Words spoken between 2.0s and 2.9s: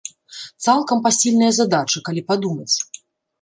калі падумаць.